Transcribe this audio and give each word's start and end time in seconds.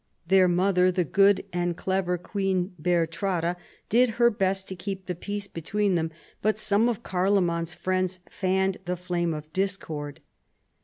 Their 0.25 0.47
mother, 0.47 0.91
the 0.91 1.03
good 1.03 1.45
and 1.53 1.77
clever 1.77 2.17
queen 2.17 2.73
Bertrada, 2.81 3.55
did 3.87 4.09
her 4.17 4.31
best 4.31 4.67
to 4.69 4.75
keep 4.75 5.05
the 5.05 5.13
peace 5.13 5.45
be 5.45 5.61
tween 5.61 5.93
them, 5.93 6.09
but 6.41 6.57
some 6.57 6.89
of 6.89 7.03
Carloman's 7.03 7.75
friends 7.75 8.19
fanned 8.27 8.77
the 8.85 8.97
flame 8.97 9.31
of 9.31 9.53
discord. 9.53 10.19